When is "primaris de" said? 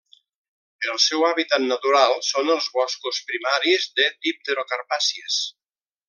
3.33-4.07